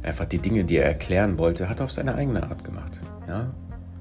einfach 0.07 0.25
die 0.25 0.39
Dinge, 0.39 0.63
die 0.65 0.77
er 0.77 0.85
erklären 0.85 1.37
wollte, 1.37 1.69
hat 1.69 1.79
er 1.79 1.85
auf 1.85 1.91
seine 1.91 2.15
eigene 2.15 2.43
Art 2.43 2.63
gemacht. 2.63 2.99
Ja, 3.27 3.53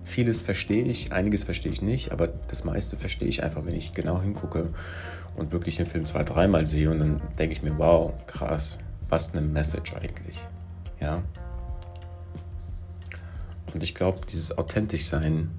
vieles 0.04 0.40
verstehe 0.40 0.84
ich, 0.84 1.12
einiges 1.12 1.44
verstehe 1.44 1.72
ich 1.72 1.82
nicht, 1.82 2.12
aber 2.12 2.28
das 2.28 2.64
meiste 2.64 2.96
verstehe 2.96 3.28
ich 3.28 3.42
einfach, 3.42 3.66
wenn 3.66 3.74
ich 3.74 3.92
genau 3.92 4.20
hingucke 4.22 4.70
und 5.36 5.52
wirklich 5.52 5.76
den 5.76 5.86
Film 5.86 6.06
zwei, 6.06 6.22
dreimal 6.22 6.66
sehe 6.66 6.90
und 6.90 7.00
dann 7.00 7.20
denke 7.38 7.54
ich 7.54 7.62
mir, 7.62 7.76
wow, 7.76 8.12
krass, 8.26 8.78
was 9.08 9.32
eine 9.32 9.42
Message 9.42 9.94
eigentlich. 9.94 10.46
Ja. 11.00 11.22
Und 13.74 13.82
ich 13.82 13.94
glaube, 13.94 14.20
dieses 14.30 14.56
authentisch 14.56 15.06
sein, 15.06 15.50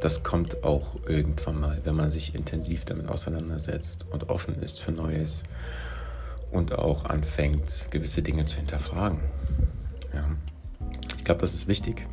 das 0.00 0.22
kommt 0.22 0.62
auch 0.62 0.94
irgendwann 1.06 1.60
mal, 1.60 1.80
wenn 1.84 1.96
man 1.96 2.08
sich 2.08 2.34
intensiv 2.34 2.84
damit 2.84 3.08
auseinandersetzt 3.08 4.06
und 4.10 4.30
offen 4.30 4.62
ist 4.62 4.80
für 4.80 4.92
Neues 4.92 5.42
und 6.50 6.72
auch 6.78 7.04
anfängt, 7.04 7.88
gewisse 7.90 8.22
Dinge 8.22 8.44
zu 8.44 8.56
hinterfragen. 8.56 9.20
Ja. 10.14 10.24
Ich 11.16 11.24
glaube, 11.24 11.40
das 11.40 11.54
ist 11.54 11.68
wichtig 11.68 12.06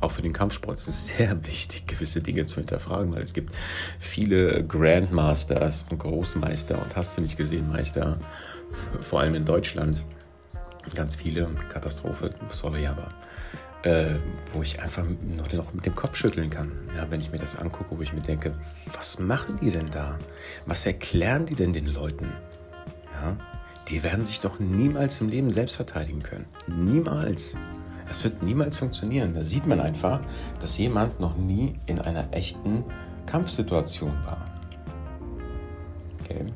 auch 0.00 0.12
für 0.12 0.22
den 0.22 0.32
Kampfsport 0.32 0.78
ist 0.78 0.88
es 0.88 1.06
sehr 1.18 1.46
wichtig, 1.46 1.86
gewisse 1.86 2.20
Dinge 2.20 2.46
zu 2.46 2.56
hinterfragen, 2.56 3.12
weil 3.12 3.22
es 3.22 3.32
gibt 3.32 3.54
viele 3.98 4.62
Grandmasters 4.62 5.86
und 5.90 5.98
Großmeister 5.98 6.80
und 6.80 6.94
hast 6.96 7.16
du 7.16 7.22
nicht 7.22 7.36
gesehen, 7.36 7.68
Meister, 7.68 8.18
vor 9.00 9.20
allem 9.20 9.34
in 9.34 9.44
Deutschland, 9.44 10.04
ganz 10.94 11.14
viele, 11.14 11.48
Katastrophe, 11.70 12.30
sorry, 12.50 12.86
aber 12.86 13.12
äh, 13.82 14.16
wo 14.52 14.62
ich 14.62 14.80
einfach 14.80 15.04
nur 15.04 15.46
noch 15.52 15.72
mit 15.72 15.86
dem 15.86 15.94
Kopf 15.94 16.16
schütteln 16.16 16.50
kann, 16.50 16.72
ja, 16.96 17.10
wenn 17.10 17.20
ich 17.20 17.30
mir 17.30 17.38
das 17.38 17.56
angucke, 17.56 17.96
wo 17.96 18.02
ich 18.02 18.12
mir 18.12 18.22
denke, 18.22 18.54
was 18.94 19.18
machen 19.18 19.58
die 19.60 19.70
denn 19.70 19.86
da? 19.90 20.18
Was 20.66 20.86
erklären 20.86 21.46
die 21.46 21.54
denn 21.54 21.72
den 21.72 21.86
Leuten? 21.86 22.32
Ja, 23.20 23.36
die 23.90 24.02
werden 24.02 24.24
sich 24.24 24.40
doch 24.40 24.58
niemals 24.58 25.20
im 25.20 25.28
Leben 25.28 25.50
selbst 25.50 25.76
verteidigen 25.76 26.22
können. 26.22 26.46
Niemals. 26.66 27.54
Es 28.10 28.24
wird 28.24 28.42
niemals 28.42 28.76
funktionieren. 28.76 29.34
Da 29.34 29.44
sieht 29.44 29.66
man 29.66 29.80
einfach, 29.80 30.20
dass 30.60 30.78
jemand 30.78 31.20
noch 31.20 31.36
nie 31.36 31.74
in 31.86 31.98
einer 31.98 32.32
echten 32.32 32.84
Kampfsituation 33.26 34.12
war. 34.24 34.46
Okay. 36.20 36.46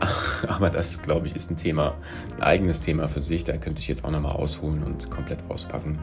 Aber 0.48 0.70
das, 0.70 1.02
glaube 1.02 1.26
ich, 1.26 1.34
ist 1.34 1.50
ein 1.50 1.56
Thema, 1.56 1.94
ein 2.36 2.42
eigenes 2.42 2.80
Thema 2.80 3.08
für 3.08 3.22
sich. 3.22 3.44
Da 3.44 3.56
könnte 3.56 3.80
ich 3.80 3.88
jetzt 3.88 4.04
auch 4.04 4.10
nochmal 4.10 4.32
ausholen 4.32 4.82
und 4.82 5.10
komplett 5.10 5.38
auspacken. 5.48 5.98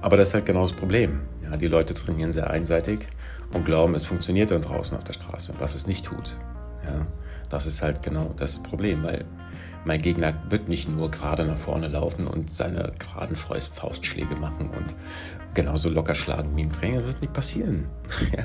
Aber 0.00 0.16
das 0.16 0.28
ist 0.28 0.34
halt 0.34 0.46
genau 0.46 0.62
das 0.62 0.72
Problem. 0.72 1.20
Ja, 1.42 1.56
die 1.56 1.66
Leute 1.66 1.94
trainieren 1.94 2.32
sehr 2.32 2.50
einseitig 2.50 3.00
und 3.52 3.64
glauben, 3.64 3.94
es 3.94 4.06
funktioniert 4.06 4.50
dann 4.50 4.62
draußen 4.62 4.96
auf 4.96 5.04
der 5.04 5.12
Straße, 5.12 5.54
was 5.58 5.74
es 5.74 5.86
nicht 5.86 6.06
tut. 6.06 6.36
Ja, 6.84 7.06
das 7.48 7.66
ist 7.66 7.82
halt 7.82 8.02
genau 8.02 8.34
das 8.36 8.62
Problem, 8.62 9.02
weil 9.02 9.24
mein 9.84 10.00
Gegner 10.00 10.34
wird 10.48 10.68
nicht 10.68 10.88
nur 10.88 11.10
gerade 11.10 11.44
nach 11.44 11.56
vorne 11.56 11.88
laufen 11.88 12.26
und 12.26 12.54
seine 12.54 12.92
geraden 12.98 13.36
Faustschläge 13.36 14.34
machen 14.34 14.70
und 14.70 14.94
genauso 15.52 15.88
locker 15.88 16.14
schlagen 16.14 16.56
wie 16.56 16.62
im 16.62 16.72
Training. 16.72 17.00
Das 17.00 17.08
wird 17.08 17.20
nicht 17.20 17.32
passieren. 17.32 17.86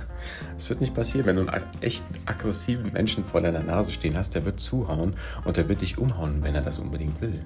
Das 0.55 0.69
wird 0.69 0.81
nicht 0.81 0.93
passieren. 0.93 1.25
Wenn 1.25 1.37
du 1.37 1.47
einen 1.47 1.63
echt 1.79 2.03
aggressiven 2.25 2.91
Menschen 2.91 3.23
vor 3.23 3.39
deiner 3.39 3.63
Nase 3.63 3.93
stehen 3.93 4.17
hast, 4.17 4.35
der 4.35 4.43
wird 4.43 4.59
zuhauen 4.59 5.15
und 5.45 5.55
der 5.55 5.69
wird 5.69 5.81
dich 5.81 5.97
umhauen, 5.97 6.43
wenn 6.43 6.53
er 6.53 6.61
das 6.61 6.79
unbedingt 6.79 7.21
will. 7.21 7.41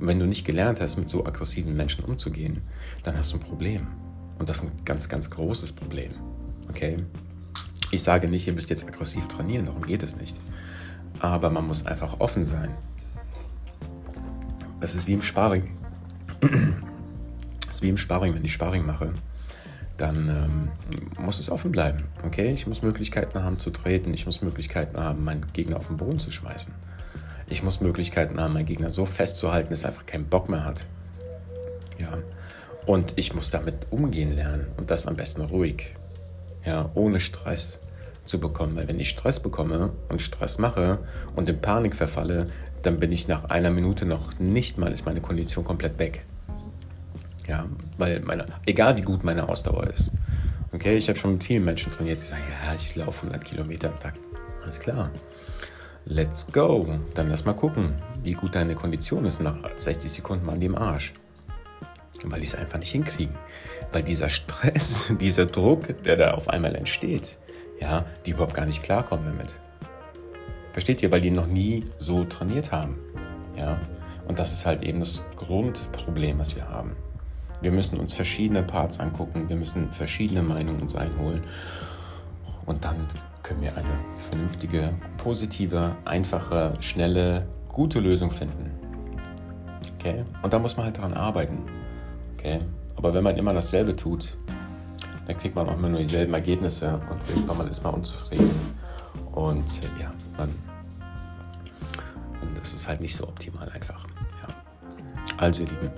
Und 0.00 0.08
wenn 0.08 0.18
du 0.18 0.26
nicht 0.26 0.44
gelernt 0.44 0.80
hast, 0.80 0.96
mit 0.96 1.08
so 1.08 1.24
aggressiven 1.24 1.76
Menschen 1.76 2.04
umzugehen, 2.04 2.62
dann 3.04 3.16
hast 3.16 3.32
du 3.32 3.36
ein 3.36 3.40
Problem. 3.40 3.86
Und 4.40 4.48
das 4.48 4.58
ist 4.58 4.64
ein 4.64 4.84
ganz, 4.84 5.08
ganz 5.08 5.30
großes 5.30 5.72
Problem. 5.72 6.10
Okay? 6.68 7.04
Ich 7.92 8.02
sage 8.02 8.26
nicht, 8.26 8.46
ihr 8.48 8.52
müsst 8.52 8.68
jetzt 8.68 8.86
aggressiv 8.86 9.28
trainieren, 9.28 9.66
darum 9.66 9.82
geht 9.82 10.02
es 10.02 10.16
nicht. 10.16 10.36
Aber 11.20 11.50
man 11.50 11.66
muss 11.66 11.86
einfach 11.86 12.20
offen 12.20 12.44
sein 12.44 12.70
das 14.80 14.94
ist 14.94 15.06
wie 15.06 15.14
im 15.14 15.22
Sparring. 15.22 15.76
Das 16.40 17.76
ist 17.76 17.82
wie 17.82 17.88
im 17.88 17.96
Sparring, 17.96 18.34
wenn 18.34 18.44
ich 18.44 18.52
Sparring 18.52 18.86
mache, 18.86 19.12
dann 19.96 20.28
ähm, 20.28 20.68
muss 21.18 21.40
es 21.40 21.50
offen 21.50 21.72
bleiben. 21.72 22.04
Okay, 22.24 22.52
ich 22.52 22.66
muss 22.66 22.82
Möglichkeiten 22.82 23.42
haben 23.42 23.58
zu 23.58 23.70
treten, 23.70 24.12
ich 24.14 24.26
muss 24.26 24.42
Möglichkeiten 24.42 24.98
haben, 24.98 25.24
meinen 25.24 25.46
Gegner 25.52 25.78
auf 25.78 25.88
den 25.88 25.96
Boden 25.96 26.18
zu 26.18 26.30
schmeißen. 26.30 26.74
Ich 27.48 27.62
muss 27.62 27.80
Möglichkeiten 27.80 28.40
haben, 28.40 28.54
meinen 28.54 28.66
Gegner 28.66 28.90
so 28.90 29.06
festzuhalten, 29.06 29.70
dass 29.70 29.84
er 29.84 29.90
einfach 29.90 30.06
keinen 30.06 30.26
Bock 30.26 30.48
mehr 30.48 30.64
hat. 30.64 30.86
Ja. 31.98 32.18
Und 32.84 33.14
ich 33.16 33.34
muss 33.34 33.50
damit 33.50 33.86
umgehen 33.90 34.34
lernen 34.36 34.68
und 34.76 34.90
das 34.90 35.06
am 35.06 35.16
besten 35.16 35.42
ruhig. 35.42 35.96
Ja, 36.64 36.90
ohne 36.94 37.20
Stress 37.20 37.80
zu 38.26 38.38
bekommen. 38.40 38.74
Weil 38.76 38.88
wenn 38.88 39.00
ich 39.00 39.08
Stress 39.08 39.40
bekomme 39.40 39.90
und 40.08 40.22
Stress 40.22 40.58
mache 40.58 40.98
und 41.34 41.48
in 41.48 41.60
Panik 41.60 41.94
verfalle, 41.94 42.48
dann 42.82 43.00
bin 43.00 43.12
ich 43.12 43.28
nach 43.28 43.46
einer 43.46 43.70
Minute 43.70 44.06
noch 44.06 44.38
nicht 44.38 44.78
mal, 44.78 44.92
ist 44.92 45.06
meine 45.06 45.20
Kondition 45.20 45.64
komplett 45.64 45.98
weg. 45.98 46.22
Ja, 47.48 47.66
weil 47.98 48.20
meine, 48.20 48.46
egal 48.66 48.96
wie 48.98 49.02
gut 49.02 49.24
meine 49.24 49.48
Ausdauer 49.48 49.86
ist. 49.88 50.12
Okay, 50.72 50.96
ich 50.96 51.08
habe 51.08 51.18
schon 51.18 51.34
mit 51.34 51.44
vielen 51.44 51.64
Menschen 51.64 51.92
trainiert, 51.92 52.22
die 52.22 52.26
sagen, 52.26 52.42
ja, 52.64 52.74
ich 52.74 52.94
laufe 52.96 53.26
100 53.26 53.44
Kilometer 53.44 53.88
am 53.88 53.98
Tag. 54.00 54.14
Alles 54.62 54.80
klar. 54.80 55.10
Let's 56.04 56.52
go. 56.52 56.86
Dann 57.14 57.30
lass 57.30 57.44
mal 57.44 57.54
gucken, 57.54 57.94
wie 58.22 58.32
gut 58.32 58.54
deine 58.54 58.74
Kondition 58.74 59.24
ist. 59.24 59.40
Nach 59.40 59.56
60 59.76 60.10
Sekunden 60.10 60.46
mal 60.46 60.60
im 60.62 60.76
Arsch. 60.76 61.12
Weil 62.24 62.40
die 62.40 62.46
es 62.46 62.54
einfach 62.54 62.78
nicht 62.78 62.90
hinkriegen. 62.90 63.34
Weil 63.92 64.02
dieser 64.02 64.28
Stress, 64.28 65.12
dieser 65.20 65.46
Druck, 65.46 66.02
der 66.02 66.16
da 66.16 66.30
auf 66.32 66.48
einmal 66.48 66.74
entsteht, 66.76 67.38
ja, 67.80 68.04
die 68.24 68.30
überhaupt 68.30 68.54
gar 68.54 68.66
nicht 68.66 68.82
klarkommen 68.82 69.26
damit. 69.26 69.60
Versteht 70.72 71.02
ihr? 71.02 71.10
Weil 71.10 71.20
die 71.20 71.30
noch 71.30 71.46
nie 71.46 71.84
so 71.98 72.24
trainiert 72.24 72.72
haben. 72.72 72.98
Ja? 73.56 73.78
Und 74.28 74.38
das 74.38 74.52
ist 74.52 74.66
halt 74.66 74.82
eben 74.82 75.00
das 75.00 75.22
Grundproblem, 75.36 76.38
was 76.38 76.54
wir 76.54 76.68
haben. 76.68 76.96
Wir 77.62 77.72
müssen 77.72 77.98
uns 77.98 78.12
verschiedene 78.12 78.62
Parts 78.62 79.00
angucken, 79.00 79.48
wir 79.48 79.56
müssen 79.56 79.90
verschiedene 79.90 80.42
Meinungen 80.42 80.82
uns 80.82 80.94
einholen 80.94 81.42
und 82.66 82.84
dann 82.84 83.08
können 83.42 83.62
wir 83.62 83.76
eine 83.76 83.98
vernünftige, 84.28 84.92
positive, 85.16 85.96
einfache, 86.04 86.74
schnelle, 86.80 87.46
gute 87.68 88.00
Lösung 88.00 88.30
finden. 88.30 88.72
Okay? 89.98 90.24
Und 90.42 90.52
da 90.52 90.58
muss 90.58 90.76
man 90.76 90.86
halt 90.86 90.98
dran 90.98 91.14
arbeiten. 91.14 91.62
Okay? 92.36 92.60
Aber 92.96 93.14
wenn 93.14 93.24
man 93.24 93.36
immer 93.36 93.54
dasselbe 93.54 93.96
tut, 93.96 94.36
dann 95.26 95.38
kriegt 95.38 95.54
man 95.54 95.68
auch 95.68 95.76
immer 95.76 95.88
nur 95.88 96.00
dieselben 96.00 96.34
Ergebnisse 96.34 97.00
und 97.10 97.18
irgendwann 97.28 97.58
mal 97.58 97.68
ist 97.68 97.82
man 97.82 97.94
unzufrieden. 97.94 98.50
Und 99.32 99.82
ja, 99.98 100.12
dann 100.36 100.50
und 102.42 102.58
das 102.58 102.74
ist 102.74 102.86
halt 102.86 103.00
nicht 103.00 103.16
so 103.16 103.26
optimal 103.26 103.68
einfach. 103.70 104.06
Ja. 104.42 104.54
Also 105.38 105.62
ihr 105.62 105.68
Lieben, 105.68 105.90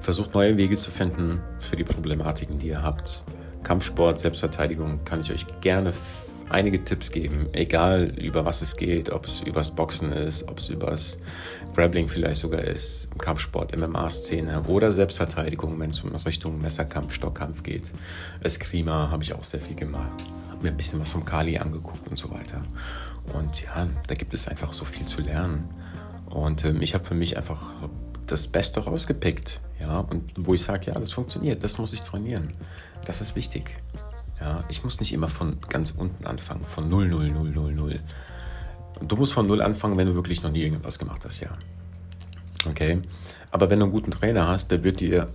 versucht 0.00 0.34
neue 0.34 0.56
Wege 0.56 0.76
zu 0.76 0.90
finden 0.90 1.40
für 1.58 1.76
die 1.76 1.84
Problematiken, 1.84 2.58
die 2.58 2.68
ihr 2.68 2.82
habt. 2.82 3.22
Kampfsport, 3.62 4.18
Selbstverteidigung 4.18 5.04
kann 5.04 5.20
ich 5.20 5.30
euch 5.32 5.46
gerne 5.60 5.92
einige 6.52 6.84
Tipps 6.84 7.10
geben, 7.10 7.48
egal 7.52 8.12
über 8.18 8.44
was 8.44 8.62
es 8.62 8.76
geht, 8.76 9.10
ob 9.10 9.26
es 9.26 9.40
übers 9.40 9.74
Boxen 9.74 10.12
ist, 10.12 10.48
ob 10.48 10.58
es 10.58 10.68
übers 10.68 11.18
Grappling 11.74 12.08
vielleicht 12.08 12.40
sogar 12.40 12.62
ist, 12.62 13.08
Kampfsport, 13.18 13.76
MMA-Szene 13.76 14.62
oder 14.64 14.92
Selbstverteidigung, 14.92 15.78
wenn 15.80 15.90
es 15.90 16.00
um 16.00 16.14
Richtung 16.14 16.60
Messerkampf, 16.60 17.14
Stockkampf 17.14 17.62
geht. 17.62 17.90
Eskrima 18.42 19.10
habe 19.10 19.22
ich 19.22 19.32
auch 19.32 19.42
sehr 19.42 19.60
viel 19.60 19.76
gemacht, 19.76 20.24
habe 20.50 20.62
mir 20.62 20.70
ein 20.70 20.76
bisschen 20.76 21.00
was 21.00 21.12
vom 21.12 21.24
Kali 21.24 21.58
angeguckt 21.58 22.06
und 22.08 22.16
so 22.16 22.30
weiter. 22.30 22.62
Und 23.32 23.62
ja, 23.62 23.86
da 24.06 24.14
gibt 24.14 24.34
es 24.34 24.48
einfach 24.48 24.72
so 24.72 24.84
viel 24.84 25.06
zu 25.06 25.22
lernen. 25.22 25.68
Und 26.26 26.64
ähm, 26.64 26.82
ich 26.82 26.94
habe 26.94 27.04
für 27.04 27.14
mich 27.14 27.36
einfach 27.36 27.72
das 28.26 28.48
Beste 28.48 28.80
rausgepickt. 28.80 29.60
Ja, 29.80 30.00
und 30.00 30.32
wo 30.36 30.54
ich 30.54 30.62
sage, 30.62 30.86
ja, 30.86 30.94
das 30.94 31.12
funktioniert, 31.12 31.64
das 31.64 31.78
muss 31.78 31.92
ich 31.92 32.02
trainieren. 32.02 32.52
Das 33.04 33.20
ist 33.20 33.34
wichtig. 33.36 33.76
Ja, 34.42 34.64
ich 34.68 34.82
muss 34.82 34.98
nicht 34.98 35.12
immer 35.12 35.28
von 35.28 35.56
ganz 35.68 35.92
unten 35.96 36.26
anfangen, 36.26 36.64
von 36.64 36.88
0, 36.88 37.06
0, 37.06 37.30
0, 37.30 37.50
0, 37.50 37.72
0. 37.72 38.00
Du 39.06 39.14
musst 39.14 39.32
von 39.32 39.46
0 39.46 39.62
anfangen, 39.62 39.96
wenn 39.96 40.08
du 40.08 40.14
wirklich 40.16 40.42
noch 40.42 40.50
nie 40.50 40.62
irgendwas 40.62 40.98
gemacht 40.98 41.22
hast, 41.24 41.38
ja. 41.38 41.50
Okay? 42.66 43.00
Aber 43.52 43.70
wenn 43.70 43.78
du 43.78 43.84
einen 43.84 43.92
guten 43.92 44.10
Trainer 44.10 44.48
hast, 44.48 44.72
der 44.72 44.82
wird 44.82 44.98
dir 44.98 45.28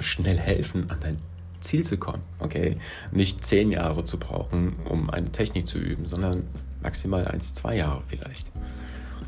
schnell 0.00 0.36
helfen, 0.36 0.90
an 0.90 0.98
dein 1.00 1.18
Ziel 1.62 1.82
zu 1.82 1.96
kommen. 1.96 2.22
Okay? 2.38 2.76
Nicht 3.10 3.42
zehn 3.46 3.72
Jahre 3.72 4.04
zu 4.04 4.18
brauchen, 4.18 4.76
um 4.84 5.08
eine 5.08 5.32
Technik 5.32 5.66
zu 5.66 5.78
üben, 5.78 6.06
sondern 6.06 6.42
maximal 6.82 7.26
eins, 7.26 7.54
zwei 7.54 7.76
Jahre 7.76 8.02
vielleicht. 8.06 8.48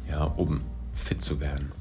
Ja, 0.06 0.24
um 0.24 0.60
fit 0.94 1.22
zu 1.22 1.40
werden. 1.40 1.72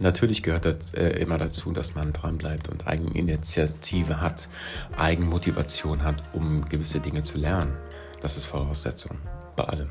Natürlich 0.00 0.42
gehört 0.42 0.64
das 0.64 0.94
äh, 0.94 1.10
immer 1.20 1.38
dazu, 1.38 1.70
dass 1.70 1.94
man 1.94 2.12
dranbleibt 2.12 2.68
und 2.68 2.86
Eigeninitiative 2.88 4.20
hat, 4.20 4.48
Eigenmotivation 4.96 6.02
hat, 6.02 6.22
um 6.32 6.64
gewisse 6.68 6.98
Dinge 6.98 7.22
zu 7.22 7.38
lernen. 7.38 7.76
Das 8.20 8.36
ist 8.36 8.44
Voraussetzung 8.44 9.18
bei 9.56 9.64
allem. 9.64 9.88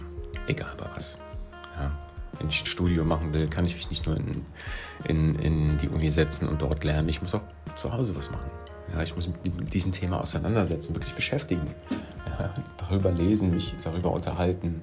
egal 0.47 0.73
bei 0.77 0.85
was. 0.95 1.17
Ja. 1.77 1.91
Wenn 2.39 2.49
ich 2.49 2.63
ein 2.63 2.65
Studium 2.65 3.07
machen 3.07 3.33
will, 3.33 3.47
kann 3.47 3.65
ich 3.65 3.75
mich 3.75 3.89
nicht 3.89 4.05
nur 4.05 4.17
in, 4.17 4.45
in, 5.05 5.35
in 5.39 5.77
die 5.77 5.89
Uni 5.89 6.09
setzen 6.09 6.47
und 6.47 6.61
dort 6.61 6.83
lernen. 6.83 7.09
Ich 7.09 7.21
muss 7.21 7.35
auch 7.35 7.41
zu 7.75 7.91
Hause 7.93 8.15
was 8.15 8.31
machen. 8.31 8.51
Ja, 8.93 9.03
ich 9.03 9.15
muss 9.15 9.27
mich 9.27 9.53
mit 9.55 9.73
diesem 9.73 9.91
Thema 9.91 10.19
auseinandersetzen, 10.19 10.95
wirklich 10.95 11.13
beschäftigen. 11.13 11.67
Ja, 12.39 12.53
darüber 12.77 13.11
lesen, 13.11 13.51
mich 13.51 13.73
darüber 13.83 14.11
unterhalten, 14.11 14.81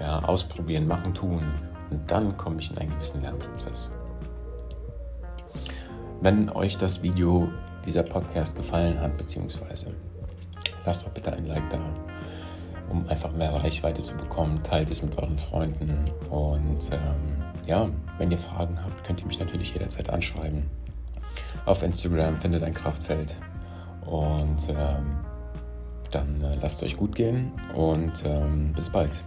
ja, 0.00 0.18
ausprobieren, 0.20 0.86
machen, 0.88 1.14
tun. 1.14 1.42
Und 1.90 2.10
dann 2.10 2.36
komme 2.36 2.60
ich 2.60 2.70
in 2.70 2.78
einen 2.78 2.90
gewissen 2.90 3.22
Lernprozess. 3.22 3.90
Wenn 6.26 6.50
euch 6.50 6.76
das 6.76 7.04
Video, 7.04 7.48
dieser 7.86 8.02
Podcast 8.02 8.56
gefallen 8.56 9.00
hat, 9.00 9.16
beziehungsweise 9.16 9.94
lasst 10.84 11.06
doch 11.06 11.10
bitte 11.10 11.32
ein 11.32 11.46
Like 11.46 11.70
da, 11.70 11.78
um 12.90 13.08
einfach 13.08 13.30
mehr 13.30 13.54
Reichweite 13.54 14.02
zu 14.02 14.16
bekommen. 14.16 14.60
Teilt 14.64 14.90
es 14.90 15.04
mit 15.04 15.16
euren 15.16 15.38
Freunden. 15.38 16.10
Und 16.28 16.90
ähm, 16.90 17.44
ja, 17.64 17.88
wenn 18.18 18.32
ihr 18.32 18.38
Fragen 18.38 18.76
habt, 18.82 19.04
könnt 19.04 19.20
ihr 19.20 19.26
mich 19.28 19.38
natürlich 19.38 19.72
jederzeit 19.72 20.10
anschreiben. 20.10 20.64
Auf 21.64 21.84
Instagram 21.84 22.36
findet 22.36 22.64
ein 22.64 22.74
Kraftfeld. 22.74 23.36
Und 24.04 24.68
ähm, 24.68 25.18
dann 26.10 26.42
äh, 26.42 26.56
lasst 26.60 26.82
euch 26.82 26.96
gut 26.96 27.14
gehen 27.14 27.52
und 27.72 28.24
ähm, 28.24 28.72
bis 28.72 28.90
bald. 28.90 29.22